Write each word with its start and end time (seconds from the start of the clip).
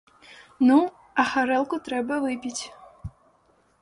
Ну, 0.69 0.77
а 1.23 1.27
гарэлку 1.33 1.81
трэба 1.91 2.15
выпіць. 2.27 2.61